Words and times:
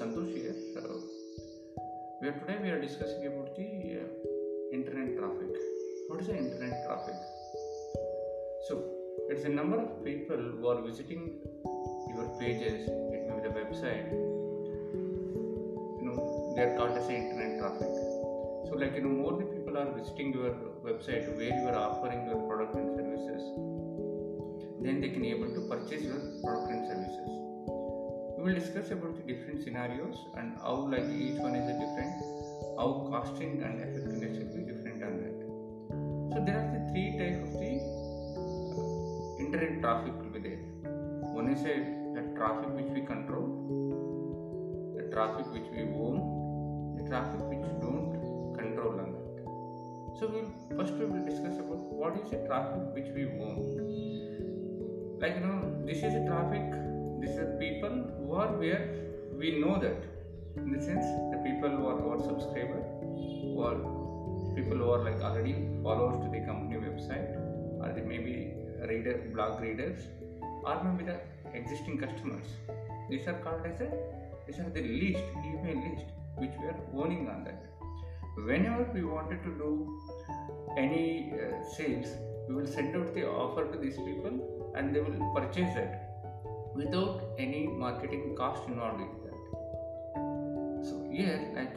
Santosh 0.00 0.32
here. 0.34 0.54
Uh, 0.78 2.30
today 2.40 2.56
we 2.62 2.70
are 2.70 2.80
discussing 2.80 3.26
about 3.26 3.54
the 3.54 3.98
uh, 4.00 4.72
internet 4.72 5.08
traffic. 5.18 5.50
What 6.08 6.20
is 6.22 6.28
the 6.28 6.36
internet 6.38 6.86
traffic? 6.86 7.16
So 8.66 8.82
it's 9.28 9.44
a 9.44 9.50
number 9.50 9.78
of 9.78 10.02
people 10.02 10.38
who 10.38 10.68
are 10.68 10.80
visiting 10.80 11.40
your 12.14 12.28
pages. 12.40 12.88
It 12.88 13.28
may 13.28 13.34
be 13.36 13.48
the 13.48 13.54
website. 13.60 14.08
You 15.98 16.06
know 16.06 16.54
they 16.56 16.62
are 16.62 16.76
called 16.78 16.96
as 16.96 17.06
the 17.06 17.16
internet 17.16 17.58
traffic. 17.58 17.92
So 18.68 18.78
like 18.84 18.94
you 18.94 19.02
know 19.02 19.14
more 19.20 19.36
the 19.36 19.44
people 19.52 19.76
are 19.76 19.92
visiting 19.98 20.32
your 20.32 20.54
website 20.88 21.28
where 21.36 21.52
you 21.58 21.68
are 21.68 21.76
offering 21.76 22.24
your 22.24 22.40
product 22.48 22.74
and 22.74 22.88
services, 22.96 23.42
then 24.80 25.02
they 25.02 25.10
can 25.10 25.20
be 25.20 25.30
able 25.36 25.52
to 25.58 25.68
purchase 25.68 26.02
your 26.02 26.20
product 26.42 26.72
and 26.72 26.86
services 26.88 27.39
we 28.40 28.52
will 28.54 28.58
discuss 28.58 28.90
about 28.90 29.14
the 29.16 29.34
different 29.34 29.62
scenarios 29.62 30.16
and 30.38 30.56
how 30.62 30.74
like 30.90 31.08
each 31.12 31.38
one 31.38 31.54
is 31.54 31.68
a 31.68 31.76
different 31.80 32.14
how 32.78 32.88
costing 33.12 33.62
and 33.62 33.80
effectiveness 33.86 34.38
will 34.38 34.52
be 34.56 34.62
different 34.72 35.02
on 35.04 35.18
that. 35.20 35.38
So 36.32 36.44
there 36.46 36.56
are 36.60 36.68
the 36.72 36.80
three 36.90 37.18
types 37.20 37.40
of 37.44 37.52
the 37.60 37.72
uh, 38.40 39.44
internet 39.44 39.80
traffic 39.82 40.14
will 40.20 40.32
be 40.32 40.40
there. 40.40 40.62
One 41.36 41.50
is 41.52 41.60
a 41.72 41.76
the 42.16 42.22
traffic 42.34 42.70
which 42.78 42.90
we 42.94 43.02
control 43.02 43.48
the 44.96 45.04
traffic 45.12 45.52
which 45.52 45.68
we 45.74 45.82
own 46.04 46.96
the 46.96 47.08
traffic 47.10 47.40
which 47.52 47.66
don't 47.84 48.56
control 48.56 49.00
on 49.04 49.12
that. 49.16 50.18
So 50.18 50.32
we'll 50.32 50.78
first 50.78 50.94
we 50.94 51.04
will 51.04 51.26
discuss 51.26 51.58
about 51.58 51.92
what 52.00 52.16
is 52.16 52.30
the 52.30 52.40
traffic 52.46 52.80
which 52.94 53.12
we 53.14 53.26
own. 53.26 53.58
Like 55.20 55.34
you 55.34 55.44
know 55.44 55.84
this 55.84 55.98
is 55.98 56.14
a 56.14 56.24
traffic 56.24 56.89
these 57.20 57.36
are 57.42 57.50
people 57.58 57.94
who 58.18 58.32
are 58.34 58.52
where 58.62 58.82
we 59.36 59.58
know 59.60 59.78
that. 59.80 60.00
In 60.56 60.72
the 60.72 60.82
sense 60.82 61.06
the 61.32 61.38
people 61.48 61.70
who 61.70 61.86
are 61.86 62.00
our 62.10 62.18
subscriber 62.18 62.80
are 63.66 63.78
people 64.56 64.78
who 64.82 64.90
are 64.94 65.02
like 65.08 65.20
already 65.28 65.54
followers 65.82 66.18
to 66.24 66.30
the 66.34 66.40
company 66.46 66.76
website 66.86 67.30
or 67.80 67.92
they 67.96 68.04
may 68.12 68.18
be 68.28 68.34
reader 68.90 69.16
blog 69.34 69.60
readers 69.60 70.00
or 70.64 70.76
maybe 70.84 71.04
the 71.10 71.18
existing 71.54 71.98
customers. 71.98 72.46
These 73.10 73.26
are 73.28 73.38
called 73.44 73.66
as 73.66 73.80
a 73.80 73.90
these 74.46 74.58
are 74.58 74.70
the 74.70 74.82
list 74.82 75.24
email 75.50 75.78
list 75.86 76.06
which 76.36 76.54
we 76.60 76.66
are 76.72 76.80
owning 76.94 77.28
on 77.28 77.44
that. 77.44 77.62
Whenever 78.50 78.90
we 78.94 79.04
wanted 79.04 79.42
to 79.44 79.50
do 79.64 79.70
any 80.76 81.32
uh, 81.34 81.62
sales 81.76 82.08
we 82.48 82.54
will 82.54 82.66
send 82.66 82.96
out 82.96 83.14
the 83.14 83.26
offer 83.28 83.64
to 83.72 83.78
these 83.78 83.98
people 84.08 84.72
and 84.74 84.94
they 84.94 85.00
will 85.00 85.18
purchase 85.34 85.76
it 85.76 86.09
without 86.80 87.22
any 87.38 87.62
marketing 87.84 88.34
cost 88.36 88.68
involved 88.68 89.00
in 89.06 89.10
that. 89.24 89.38
So 90.88 90.94
here, 91.10 91.40
like 91.54 91.76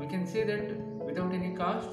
we 0.00 0.06
can 0.06 0.26
say 0.26 0.44
that 0.44 0.76
without 1.08 1.32
any 1.32 1.54
cost, 1.54 1.90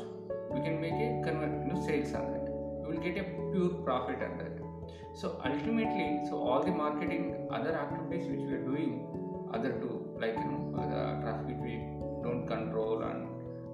we 0.52 0.62
can 0.62 0.80
make 0.80 1.00
a 1.08 1.10
convert, 1.26 1.54
you 1.66 1.74
know, 1.74 1.82
sales 1.86 2.14
on 2.14 2.32
that. 2.34 2.46
We 2.82 2.96
will 2.96 3.04
get 3.08 3.18
a 3.18 3.26
pure 3.52 3.74
profit 3.88 4.22
on 4.28 4.38
that. 4.38 4.56
So 5.16 5.40
ultimately, 5.46 6.22
so 6.30 6.38
all 6.38 6.64
the 6.64 6.72
marketing, 6.72 7.48
other 7.52 7.74
activities 7.74 8.28
which 8.30 8.46
we 8.48 8.54
are 8.54 8.66
doing, 8.72 8.94
other 9.54 9.74
two 9.82 10.04
like 10.20 10.38
you 10.38 10.52
know 10.52 10.86
the 10.94 11.02
traffic 11.24 11.48
which 11.50 11.62
we 11.68 11.76
don't 12.24 12.48
control 12.48 13.04
and 13.10 13.28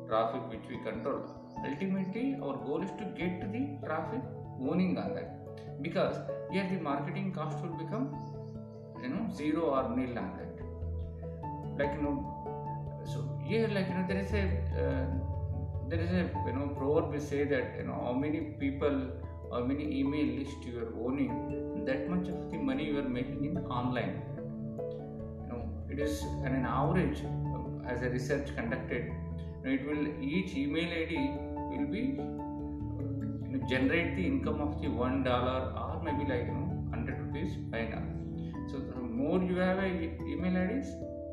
traffic 0.10 0.42
which 0.52 0.66
we 0.70 0.78
control. 0.90 1.22
Ultimately, 1.66 2.26
our 2.42 2.58
goal 2.66 2.82
is 2.84 2.92
to 3.02 3.06
get 3.20 3.52
the 3.54 3.64
traffic 3.86 4.22
owning 4.70 4.98
on 4.98 5.14
that 5.16 5.40
because 5.82 6.18
here 6.52 6.68
the 6.70 6.80
marketing 6.90 7.32
cost 7.32 7.64
will 7.64 7.78
become 7.84 8.08
you 9.02 9.10
know 9.10 9.24
zero 9.36 9.64
or 9.78 9.84
nil 9.96 10.18
on 10.18 10.30
that. 10.38 10.56
Like 11.80 11.94
you 11.96 12.04
know 12.04 12.16
so 13.12 13.18
here 13.48 13.68
like 13.68 13.88
you 13.90 13.96
know 13.96 14.06
there 14.08 14.22
is 14.26 14.32
a 14.34 14.46
uh, 14.84 15.06
there 15.90 16.02
is 16.06 16.12
a 16.22 16.24
you 16.48 16.54
know 16.58 16.68
proverb 16.78 17.12
we 17.14 17.20
say 17.20 17.44
that 17.54 17.76
you 17.78 17.86
know 17.88 18.00
how 18.06 18.14
many 18.14 18.42
people 18.64 18.98
how 19.52 19.62
many 19.70 19.86
email 20.00 20.28
list 20.40 20.68
you 20.70 20.76
are 20.84 20.92
owning 21.06 21.32
that 21.86 22.10
much 22.10 22.28
of 22.34 22.52
the 22.52 22.58
money 22.58 22.86
you 22.86 23.00
are 23.00 23.10
making 23.18 23.46
in 23.46 23.58
online. 23.80 24.22
You 25.44 25.50
know 25.52 25.62
it 25.90 26.00
is 26.00 26.22
an, 26.44 26.54
an 26.60 26.66
average 26.66 27.22
um, 27.24 27.84
as 27.88 28.02
a 28.02 28.10
research 28.10 28.56
conducted 28.56 29.06
you 29.06 29.64
know, 29.64 29.72
it 29.78 29.86
will 29.90 30.06
each 30.22 30.54
email 30.56 30.92
id 31.02 31.16
will 31.72 31.88
be 31.98 32.04
you 33.50 33.58
know, 33.58 33.68
generate 33.68 34.16
the 34.16 34.26
income 34.26 34.62
of 34.62 34.80
the 34.82 34.90
one 34.90 35.24
dollar 35.24 35.60
or 35.84 36.02
maybe 36.04 36.30
like 36.32 36.46
you 36.46 36.56
know 36.58 36.68
100 36.92 37.20
rupees 37.20 37.56
by 37.74 37.84
now 37.94 38.04
so 38.72 38.78
the 38.78 39.02
more 39.20 39.42
you 39.42 39.58
have 39.58 39.80
a 39.80 39.90
email 40.32 40.56
IDs 40.64 40.90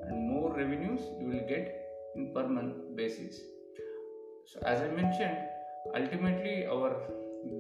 and 0.09 0.29
more 0.33 0.51
revenues 0.57 1.01
you 1.21 1.27
will 1.33 1.47
get 1.55 1.67
in 2.15 2.33
per 2.35 2.47
month 2.49 2.77
basis. 2.97 3.41
So 4.47 4.61
as 4.65 4.81
I 4.81 4.89
mentioned, 4.89 5.39
ultimately 5.95 6.67
our 6.67 6.91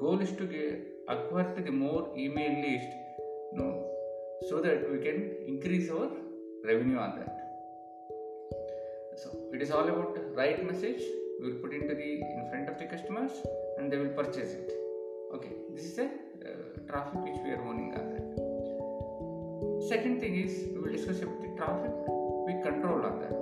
goal 0.01 0.21
is 0.21 0.33
to 0.33 0.47
get 0.47 0.87
acquire 1.09 1.55
the 1.55 1.71
more 1.71 2.13
email 2.17 2.55
list, 2.67 2.93
you 3.53 3.59
know, 3.59 3.87
so 4.49 4.61
that 4.61 4.91
we 4.91 4.99
can 4.99 5.19
increase 5.47 5.91
our 5.91 6.09
revenue 6.65 6.99
on 6.99 7.19
that. 7.19 7.33
So 9.23 9.31
it 9.53 9.63
is 9.63 9.71
all 9.71 9.89
about 9.89 10.19
right 10.35 10.65
message. 10.65 11.03
We 11.41 11.53
will 11.53 11.61
put 11.61 11.75
into 11.75 11.95
the 11.95 12.11
in 12.21 12.49
front 12.51 12.69
of 12.69 12.79
the 12.79 12.87
customers 12.87 13.33
and 13.79 13.93
they 13.93 13.99
will 13.99 14.15
purchase 14.23 14.53
it. 14.55 14.73
Okay, 15.35 15.53
this 15.75 15.85
is 15.85 15.99
a 15.99 16.05
uh, 16.05 16.11
traffic 16.89 17.21
which 17.25 17.41
we 17.45 17.51
are 17.51 17.63
owning 17.63 17.95
on 17.95 18.11
that. 18.15 18.46
Second 19.89 20.19
thing 20.21 20.35
is 20.35 20.53
we 20.75 20.81
will 20.81 20.93
discuss 20.93 21.19
about 21.23 21.41
the 21.43 21.51
traffic 21.59 21.93
we 22.47 22.55
control 22.63 23.05
on 23.09 23.21
that. 23.21 23.35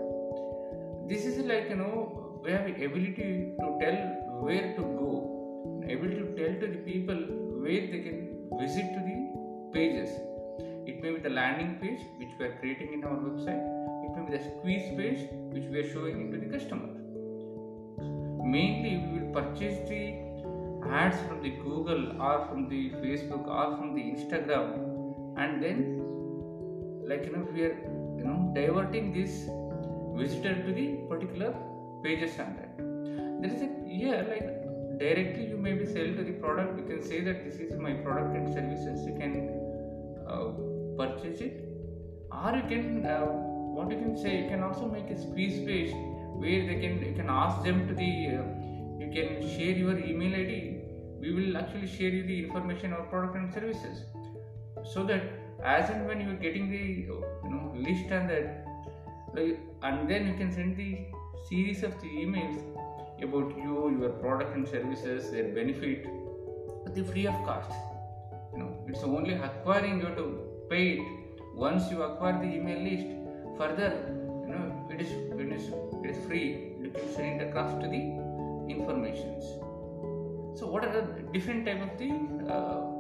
This 1.09 1.25
is 1.25 1.39
like 1.51 1.71
you 1.71 1.77
know 1.77 2.41
we 2.45 2.51
have 2.53 2.67
the 2.67 2.85
ability 2.85 3.55
to 3.61 3.69
tell 3.81 3.97
where 4.43 4.75
to 4.77 4.83
go, 4.83 5.13
able 5.89 6.11
to 6.11 6.27
tell 6.41 6.53
to 6.61 6.67
the 6.75 6.83
people 6.89 7.17
where 7.65 7.87
they 7.93 8.01
can 8.07 8.19
visit 8.61 8.93
to 8.93 9.01
the 9.09 9.17
pages. 9.73 10.11
It 10.87 11.01
may 11.03 11.13
be 11.13 11.21
the 11.21 11.31
landing 11.31 11.79
page 11.81 12.05
which 12.19 12.37
we 12.39 12.45
are 12.45 12.57
creating 12.61 12.93
in 12.93 13.05
our 13.05 13.17
website. 13.17 13.65
It 14.05 14.15
may 14.15 14.31
be 14.31 14.37
the 14.37 14.45
squeeze 14.45 14.89
page 14.99 15.27
which 15.55 15.65
we 15.71 15.79
are 15.79 15.91
showing 15.95 16.21
into 16.27 16.47
the 16.47 16.59
customer. 16.59 16.93
Mainly 18.45 18.97
we 18.99 19.19
will 19.19 19.33
purchase 19.41 19.89
the 19.89 20.03
ads 20.91 21.27
from 21.27 21.43
the 21.43 21.57
Google 21.69 22.21
or 22.21 22.47
from 22.49 22.69
the 22.69 22.91
Facebook 23.03 23.49
or 23.49 23.79
from 23.79 23.95
the 23.95 24.03
Instagram 24.03 24.93
and 25.39 25.63
then 25.63 26.04
like 27.11 27.25
you 27.27 27.33
know 27.37 27.47
we 27.53 27.63
are 27.69 27.77
you 28.19 28.25
know 28.29 28.39
diverting 28.55 29.13
this 29.13 29.33
visitor 30.21 30.55
to 30.67 30.73
the 30.73 30.87
particular 31.13 31.55
pages 32.05 32.39
and 32.39 32.59
that 32.59 32.73
there 33.41 33.53
is 33.57 33.63
a 33.63 33.71
here 33.89 34.21
like 34.33 34.47
directly 34.99 35.47
you 35.51 35.57
maybe 35.57 35.85
sell 35.87 36.11
to 36.19 36.25
the 36.25 36.33
product. 36.33 36.79
You 36.79 36.85
can 36.85 37.03
say 37.03 37.21
that 37.21 37.45
this 37.45 37.57
is 37.57 37.79
my 37.79 37.95
product 37.95 38.37
and 38.37 38.53
services. 38.55 39.05
You 39.07 39.15
can 39.15 39.35
uh, 40.29 40.53
purchase 40.99 41.41
it. 41.41 41.69
Or 42.31 42.57
you 42.57 42.65
can 42.69 43.07
uh, 43.07 43.27
what 43.77 43.91
you 43.91 43.99
can 43.99 44.17
say 44.17 44.43
you 44.43 44.49
can 44.49 44.63
also 44.63 44.89
make 44.89 45.11
a 45.11 45.21
squeeze 45.21 45.59
page 45.67 45.93
where 46.43 46.67
they 46.67 46.79
can 46.85 47.03
you 47.03 47.15
can 47.15 47.29
ask 47.29 47.63
them 47.63 47.87
to 47.89 47.95
the 47.95 48.11
uh, 48.37 48.45
you 49.01 49.11
can 49.17 49.29
share 49.55 49.77
your 49.83 49.99
email 49.99 50.35
id 50.35 50.81
we 51.21 51.33
will 51.33 51.57
actually 51.57 51.87
share 51.87 52.11
you 52.11 52.25
the 52.27 52.39
information 52.45 52.93
of 52.93 53.09
product 53.11 53.37
and 53.37 53.53
services. 53.53 54.05
So 54.93 55.05
that 55.05 55.23
as 55.65 55.91
and 55.91 56.07
when 56.07 56.21
you 56.21 56.31
are 56.31 56.41
getting 56.47 56.71
the 56.71 56.85
you 57.09 57.51
know 57.51 57.73
list 57.75 58.11
and 58.11 58.29
that 58.31 58.65
and 59.83 60.09
then 60.09 60.27
you 60.27 60.35
can 60.35 60.53
send 60.53 60.77
the 60.77 61.07
series 61.49 61.83
of 61.83 61.95
the 62.03 62.09
emails 62.23 62.59
about 63.23 63.57
you 63.57 63.97
your 64.01 64.11
product 64.25 64.55
and 64.57 64.69
services 64.69 65.31
their 65.31 65.49
benefit 65.59 66.07
the 66.95 67.03
free 67.03 67.27
of 67.27 67.35
cost. 67.45 67.73
You 68.53 68.59
know 68.61 68.85
it's 68.87 69.03
only 69.03 69.35
acquiring 69.35 70.01
you 70.01 70.07
have 70.07 70.17
to 70.17 70.27
pay 70.71 70.99
it. 70.99 71.07
Once 71.55 71.91
you 71.91 72.03
acquire 72.03 72.39
the 72.39 72.51
email 72.57 72.81
list 72.89 73.07
further 73.59 73.91
you 74.47 74.55
know 74.55 74.87
it 74.91 75.01
is 75.01 75.11
it 75.11 75.53
is 75.53 75.69
it 76.03 76.11
is 76.11 76.27
free. 76.27 76.75
You 76.83 76.91
can 76.95 77.15
send 77.15 77.41
across 77.43 77.73
to 77.83 77.89
the 77.89 78.03
informations. 78.69 79.45
So 80.59 80.69
what 80.69 80.85
are 80.85 80.93
the 80.93 81.23
different 81.33 81.67
type 81.67 81.83
of 81.83 81.99
the 81.99 82.11
uh, 82.53 82.94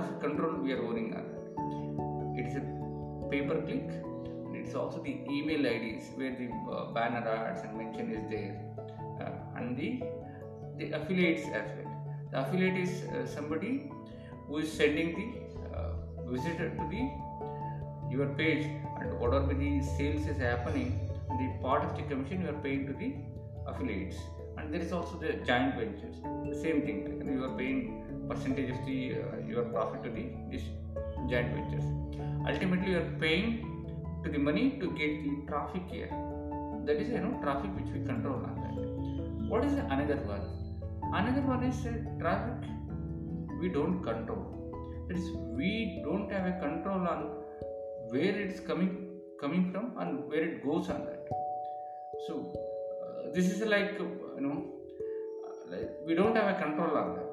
con- 0.00 0.20
control 0.20 0.54
we 0.66 0.72
are 0.72 0.82
owning 0.86 1.14
on 1.14 1.24
that. 1.30 2.40
It 2.40 2.46
is 2.46 2.56
a 2.56 2.64
pay 3.30 3.42
per 3.42 3.60
click 3.62 3.88
and 4.46 4.56
it's 4.56 4.74
also 4.74 5.02
the 5.02 5.16
email 5.36 5.66
IDs 5.66 6.10
where 6.16 6.34
the 6.40 6.48
uh, 6.72 6.92
banner 6.92 7.26
ads 7.28 7.62
and 7.62 7.76
mention 7.76 8.12
is 8.12 8.24
there 8.30 8.54
uh, 9.20 9.58
and 9.58 9.76
the 9.76 10.02
the 10.78 10.92
affiliates 10.92 11.46
as 11.48 11.68
well. 11.76 11.92
The 12.32 12.40
affiliate 12.42 12.78
is 12.78 13.02
uh, 13.04 13.26
somebody 13.26 13.90
who 14.46 14.58
is 14.58 14.72
sending 14.72 15.10
the 15.20 15.76
uh, 15.76 15.92
visitor 16.30 16.70
to 16.70 16.84
the 16.94 17.02
your 18.10 18.28
page 18.40 18.64
and 19.00 19.18
whatever 19.20 19.54
the 19.54 19.72
sales 19.96 20.26
is 20.26 20.38
happening 20.38 20.90
the 21.38 21.48
part 21.62 21.84
of 21.84 21.96
the 21.96 22.02
commission 22.10 22.42
you 22.42 22.48
are 22.52 22.60
paying 22.64 22.86
to 22.86 22.94
the 23.02 23.10
affiliates 23.70 24.16
and 24.56 24.74
there 24.74 24.80
is 24.86 24.92
also 24.92 25.16
the 25.24 25.34
joint 25.48 25.76
ventures 25.80 26.16
the 26.48 26.58
same 26.64 26.80
thing 26.86 26.98
you 27.34 27.44
are 27.48 27.56
paying 27.60 27.80
percentage 28.30 28.70
of 28.74 28.80
the 28.86 28.98
uh, 29.20 29.38
your 29.52 29.64
profit 29.74 30.04
to 30.04 30.10
the 30.16 30.24
this 30.52 30.64
joint 31.30 31.50
ventures. 31.56 31.88
Ultimately 32.50 32.92
you 32.92 32.98
are 33.02 33.12
paying 33.24 33.50
to 34.24 34.30
the 34.34 34.40
money 34.48 34.66
to 34.82 34.90
get 35.00 35.12
the 35.26 35.34
traffic 35.50 35.84
here. 35.96 36.10
That 36.86 36.98
is 37.02 37.10
you 37.16 37.22
know 37.24 37.34
traffic 37.44 37.70
which 37.78 37.90
we 37.94 38.00
control 38.10 38.38
on 38.48 38.54
that. 38.62 38.74
What 39.52 39.64
is 39.68 39.74
another 39.96 40.18
one? 40.32 40.46
Another 41.20 41.44
one 41.52 41.64
is 41.70 41.78
uh, 41.90 41.94
traffic 42.22 42.70
we 43.60 43.68
don't 43.78 44.02
control. 44.08 44.42
That 45.08 45.18
is 45.22 45.30
we 45.60 45.70
don't 46.04 46.30
have 46.36 46.46
a 46.52 46.56
control 46.66 47.08
on 47.14 47.22
where 48.12 48.36
it's 48.44 48.60
coming 48.70 48.92
coming 49.40 49.64
from 49.72 49.90
and 50.02 50.28
where 50.28 50.44
it 50.50 50.62
goes 50.68 50.92
on 50.94 51.00
that. 51.08 51.32
So 52.28 52.36
uh, 52.54 53.32
this 53.34 53.50
is 53.54 53.66
like 53.74 53.98
you 53.98 54.44
know 54.46 54.56
like 55.72 55.90
we 56.06 56.14
don't 56.22 56.40
have 56.42 56.48
a 56.54 56.56
control 56.62 56.96
on 57.02 57.10
that 57.16 57.29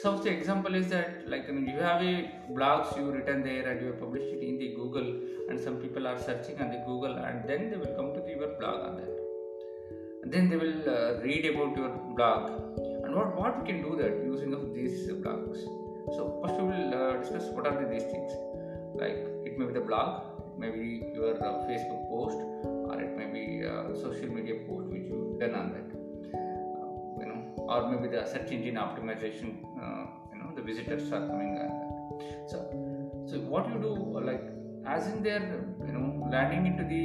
so 0.00 0.16
the 0.18 0.30
example 0.30 0.74
is 0.74 0.88
that 0.88 1.28
like 1.28 1.46
you, 1.48 1.54
know, 1.54 1.72
you 1.72 1.80
have 1.80 2.02
a 2.02 2.30
blogs 2.50 2.96
you 2.96 3.10
written 3.12 3.42
there 3.42 3.68
and 3.70 3.80
you 3.80 3.88
have 3.88 4.00
published 4.00 4.32
it 4.36 4.42
in 4.42 4.58
the 4.58 4.74
google 4.74 5.08
and 5.48 5.60
some 5.60 5.76
people 5.76 6.06
are 6.06 6.18
searching 6.18 6.58
on 6.60 6.70
the 6.70 6.82
google 6.86 7.14
and 7.16 7.46
then 7.48 7.70
they 7.70 7.76
will 7.76 7.94
come 7.98 8.12
to 8.14 8.22
your 8.28 8.54
blog 8.58 8.80
on 8.88 8.96
that. 8.96 9.18
And 10.22 10.32
then 10.32 10.48
they 10.48 10.56
will 10.56 10.82
uh, 10.88 11.20
read 11.20 11.44
about 11.46 11.76
your 11.76 11.90
blog. 12.16 12.50
And 13.04 13.14
what, 13.14 13.36
what 13.36 13.60
we 13.60 13.66
can 13.66 13.82
do 13.82 13.96
that 13.96 14.24
using 14.24 14.54
of 14.54 14.72
these 14.72 15.08
blogs? 15.10 15.58
So 16.16 16.40
first 16.42 16.60
we 16.60 16.68
will 16.68 16.94
uh, 16.94 17.16
discuss 17.20 17.48
what 17.50 17.66
are 17.66 17.82
the, 17.82 17.88
these 17.90 18.04
things. 18.04 18.32
Like 18.94 19.18
it 19.44 19.58
may 19.58 19.66
be 19.66 19.72
the 19.72 19.80
blog 19.80 20.32
it 20.52 20.58
may 20.58 20.70
be 20.70 21.12
your 21.14 21.34
uh, 21.36 21.66
facebook 21.68 22.08
post 22.08 22.38
or 22.90 23.00
it 23.00 23.16
may 23.16 23.26
be 23.26 23.66
uh, 23.66 23.94
social 23.94 24.28
media 24.28 24.54
post 24.66 24.86
which 24.88 25.02
you 25.02 25.36
done 25.40 25.54
on 25.54 25.72
that 25.72 25.91
or 27.72 27.80
maybe 27.90 28.08
the 28.14 28.22
search 28.32 28.50
engine 28.56 28.78
optimization 28.86 29.50
uh, 29.82 30.04
you 30.32 30.38
know 30.40 30.50
the 30.58 30.64
visitors 30.70 31.12
are 31.16 31.24
coming 31.32 31.52
on 31.64 31.70
so 32.52 32.58
so 33.30 33.40
what 33.52 33.68
you 33.72 33.78
do 33.88 33.92
like 34.30 34.46
as 34.94 35.06
in 35.12 35.22
there 35.28 35.42
you 35.86 35.92
know 35.96 36.06
landing 36.32 36.64
into 36.70 36.84
the 36.92 37.02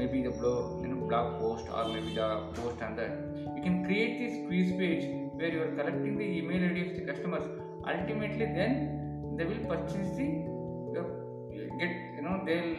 maybe 0.00 0.18
the 0.28 0.34
blog 0.40 0.82
you 0.82 0.88
know 0.88 1.00
blog 1.10 1.38
post 1.42 1.66
or 1.76 1.84
maybe 1.94 2.12
the 2.20 2.28
post 2.58 2.82
on 2.88 2.94
that 3.00 3.12
you 3.56 3.62
can 3.68 3.84
create 3.86 4.12
this 4.22 4.34
squeeze 4.42 4.72
page 4.82 5.06
where 5.38 5.52
you 5.54 5.62
are 5.62 5.72
collecting 5.78 6.16
the 6.22 6.28
email 6.38 6.62
id 6.70 6.82
of 6.86 6.92
the 6.98 7.04
customers. 7.12 7.46
Ultimately 7.94 8.46
then 8.58 8.72
they 9.36 9.44
will 9.50 9.64
purchase 9.72 10.10
the 10.20 10.28
your 10.94 11.06
get 11.80 11.92
you 12.16 12.22
know 12.26 12.36
they'll 12.46 12.76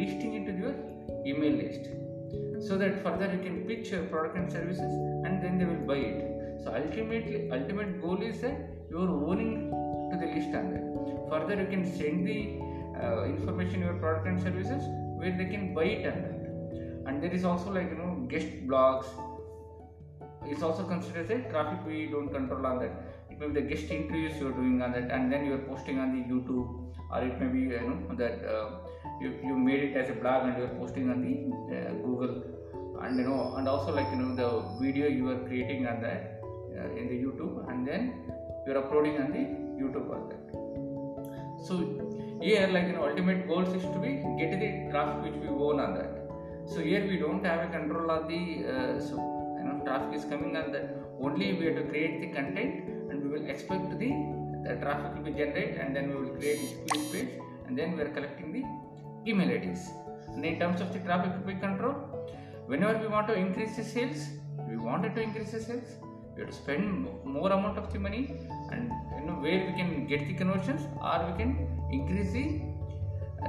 listing 0.00 0.34
into 0.38 0.52
your 0.62 0.74
email 1.30 1.54
list. 1.62 1.88
So 2.66 2.76
that 2.82 3.02
further 3.02 3.28
you 3.34 3.40
can 3.46 3.56
pitch 3.68 3.90
your 3.90 4.04
product 4.12 4.36
and 4.36 4.52
services 4.52 4.92
and 5.26 5.42
then 5.42 5.58
they 5.58 5.64
will 5.64 5.86
buy 5.90 6.00
it 6.10 6.37
so 6.62 6.74
ultimately 6.82 7.50
ultimate 7.58 8.00
goal 8.02 8.20
is 8.30 8.40
that 8.40 8.58
you 8.90 8.98
are 9.04 9.12
owning 9.30 9.52
to 10.10 10.16
the 10.22 10.28
list 10.34 10.54
on 10.60 10.66
that 10.74 10.84
further 11.30 11.60
you 11.62 11.68
can 11.74 11.84
send 11.98 12.26
the 12.26 12.40
uh, 13.02 13.24
information 13.24 13.80
your 13.80 13.94
product 13.94 14.26
and 14.26 14.40
services 14.40 14.82
where 15.18 15.36
they 15.40 15.48
can 15.54 15.74
buy 15.74 15.84
it 15.96 16.06
on 16.12 16.22
that 16.22 16.38
and 17.08 17.22
there 17.22 17.34
is 17.38 17.44
also 17.50 17.70
like 17.76 17.90
you 17.92 17.98
know 18.02 18.12
guest 18.32 18.48
blogs. 18.66 19.06
It's 20.46 20.62
also 20.62 20.84
considered 20.84 21.24
as 21.24 21.30
a 21.30 21.50
traffic 21.50 21.86
we 21.86 22.06
don't 22.06 22.30
control 22.32 22.66
on 22.66 22.78
that. 22.80 22.92
It 23.30 23.38
may 23.38 23.48
be 23.48 23.54
the 23.60 23.66
guest 23.70 23.90
interviews 23.90 24.38
you 24.40 24.48
are 24.48 24.52
doing 24.52 24.80
on 24.82 24.92
that 24.92 25.10
and 25.10 25.32
then 25.32 25.46
you 25.46 25.54
are 25.54 25.64
posting 25.70 25.98
on 25.98 26.12
the 26.16 26.22
youtube 26.32 26.68
or 27.10 27.22
it 27.22 27.40
may 27.40 27.48
be 27.56 27.60
you 27.60 27.80
know 27.88 28.14
that 28.16 28.44
uh, 28.54 28.70
you, 29.20 29.34
you 29.44 29.56
made 29.56 29.82
it 29.88 29.96
as 29.96 30.10
a 30.10 30.12
blog 30.12 30.48
and 30.48 30.58
you 30.58 30.64
are 30.64 30.76
posting 30.80 31.10
on 31.10 31.22
the 31.26 31.34
uh, 31.76 31.92
google. 32.06 32.42
And 33.00 33.16
you 33.16 33.24
know 33.24 33.54
and 33.56 33.68
also 33.68 33.94
like 33.94 34.10
you 34.10 34.18
know 34.22 34.34
the 34.34 34.50
video 34.84 35.08
you 35.08 35.30
are 35.30 35.40
creating 35.46 35.86
on 35.86 36.00
that 36.02 36.37
uh, 36.80 37.00
in 37.00 37.06
the 37.12 37.18
youtube 37.24 37.56
and 37.70 37.86
then 37.86 38.02
you 38.66 38.72
are 38.72 38.78
uploading 38.84 39.16
on 39.22 39.30
the 39.36 39.44
youtube 39.82 40.10
on 40.16 40.28
that. 40.30 40.44
So 41.66 41.74
here 42.40 42.68
like 42.68 42.86
you 42.88 42.94
know 42.96 43.04
ultimate 43.08 43.46
goals 43.48 43.70
is 43.78 43.82
to 43.94 43.98
be 44.04 44.10
get 44.40 44.52
the 44.62 44.68
traffic 44.90 45.22
which 45.24 45.38
we 45.42 45.48
own 45.48 45.80
on 45.80 45.94
that. 45.98 46.12
So 46.72 46.80
here 46.80 47.04
we 47.10 47.16
don't 47.18 47.44
have 47.44 47.68
a 47.68 47.70
control 47.76 48.10
of 48.10 48.28
the 48.28 48.40
uh, 48.72 49.00
so 49.00 49.16
you 49.58 49.64
know 49.66 49.80
traffic 49.84 50.16
is 50.18 50.24
coming 50.24 50.56
on 50.56 50.72
that. 50.72 50.86
Only 51.20 51.54
we 51.54 51.66
have 51.66 51.76
to 51.76 51.86
create 51.92 52.20
the 52.20 52.28
content 52.28 52.88
and 53.10 53.22
we 53.22 53.28
will 53.34 53.46
expect 53.54 53.90
the 54.02 54.10
the 54.66 54.76
traffic 54.82 55.14
will 55.14 55.24
be 55.30 55.32
generated 55.32 55.80
and 55.80 55.96
then 55.96 56.08
we 56.10 56.16
will 56.20 56.34
create 56.38 56.60
squeeze 56.70 57.08
page 57.12 57.30
and 57.66 57.76
then 57.76 57.96
we 57.96 58.02
are 58.02 58.12
collecting 58.18 58.52
the 58.56 58.62
email 59.30 59.50
IDs. 59.50 59.90
And 60.34 60.44
in 60.44 60.58
terms 60.58 60.80
of 60.80 60.92
the 60.92 61.00
traffic 61.00 61.32
we 61.46 61.54
control, 61.54 61.94
whenever 62.66 62.98
we 62.98 63.08
want 63.08 63.26
to 63.28 63.34
increase 63.34 63.76
the 63.76 63.84
sales, 63.84 64.28
we 64.68 64.76
wanted 64.76 65.14
to 65.16 65.22
increase 65.22 65.50
the 65.52 65.60
sales, 65.60 65.90
we 66.38 66.44
have 66.44 66.50
to 66.54 66.58
spend 66.64 66.84
more 67.24 67.50
amount 67.50 67.76
of 67.82 67.86
the 67.92 67.98
money 67.98 68.22
and 68.72 68.92
you 69.16 69.22
know 69.26 69.36
where 69.44 69.60
we 69.68 69.72
can 69.80 70.06
get 70.10 70.20
the 70.28 70.34
conversions 70.40 70.82
or 71.08 71.16
we 71.28 71.32
can 71.40 71.50
increase 71.96 72.30
the 72.38 72.44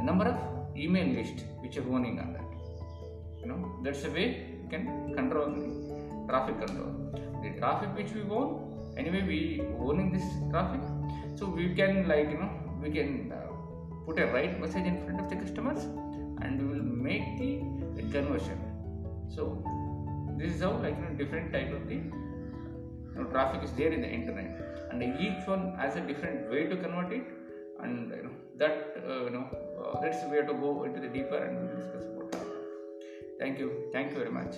number 0.08 0.26
of 0.32 0.38
email 0.86 1.08
list 1.18 1.44
which 1.62 1.78
are 1.78 1.88
owning 1.96 2.20
on 2.24 2.34
that. 2.34 2.48
You 3.42 3.48
know 3.50 3.60
that's 3.84 4.04
a 4.06 4.12
way 4.18 4.28
we 4.62 4.68
can 4.74 5.14
control 5.20 5.52
the 5.58 5.68
traffic 6.30 6.58
control. 6.64 6.92
The 7.44 7.52
traffic 7.60 7.96
which 7.96 8.12
we 8.18 8.24
own, 8.38 8.50
anyway 8.98 9.22
we 9.32 9.40
owning 9.88 10.12
this 10.16 10.26
traffic, 10.50 10.82
so 11.36 11.46
we 11.46 11.68
can 11.82 12.08
like 12.08 12.32
you 12.32 12.40
know 12.42 12.52
we 12.82 12.90
can 12.90 13.32
uh, 13.32 13.50
put 14.08 14.18
a 14.20 14.26
right 14.38 14.60
message 14.60 14.88
in 14.94 14.98
front 15.04 15.20
of 15.20 15.30
the 15.30 15.36
customers 15.36 15.84
and 16.42 16.60
we 16.60 16.68
will 16.74 16.88
make 17.10 17.38
the, 17.38 17.52
the 17.98 18.04
conversion 18.12 18.60
so 19.36 19.44
this 20.40 20.54
is 20.56 20.62
how 20.62 20.72
like 20.86 20.96
you 20.98 21.04
know 21.04 21.14
different 21.22 21.52
type 21.52 21.72
of 21.78 21.88
the 21.90 22.00
traffic 23.26 23.64
is 23.64 23.72
there 23.74 23.92
in 23.92 24.02
the 24.02 24.10
internet. 24.10 24.52
And 24.92 25.04
each 25.04 25.48
one 25.48 25.76
has 25.76 25.96
a 25.96 26.02
different 26.02 26.50
way 26.50 26.66
to 26.66 26.76
convert 26.76 27.12
it. 27.14 27.24
And 27.80 28.12
you 28.12 28.24
know 28.24 28.36
that 28.58 28.98
uh, 29.08 29.24
you 29.24 29.30
know 29.30 29.48
uh, 29.82 30.02
that's 30.02 30.24
where 30.26 30.46
to 30.46 30.54
go 30.54 30.84
into 30.84 31.00
the 31.00 31.08
deeper 31.08 31.38
and 31.38 31.70
discuss 31.78 32.04
about 32.08 32.32
that 32.32 32.50
thank 33.40 33.58
you. 33.58 33.72
Thank 33.94 34.12
you 34.12 34.20
very 34.20 34.32
much 34.32 34.56